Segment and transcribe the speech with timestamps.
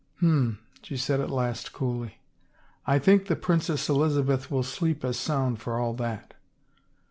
[0.17, 2.17] "H'm," she said at last coolly,"
[2.87, 6.33] I think the Princess Elizabeth will sleep as sound for all that."